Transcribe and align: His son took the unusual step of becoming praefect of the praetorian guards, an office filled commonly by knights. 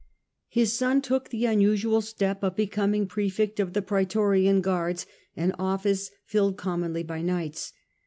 His 0.47 0.73
son 0.73 1.03
took 1.03 1.29
the 1.29 1.45
unusual 1.45 2.01
step 2.01 2.41
of 2.43 2.55
becoming 2.55 3.05
praefect 3.05 3.59
of 3.59 3.73
the 3.73 3.83
praetorian 3.83 4.59
guards, 4.59 5.05
an 5.35 5.51
office 5.59 6.09
filled 6.25 6.57
commonly 6.57 7.03
by 7.03 7.21
knights. 7.21 7.71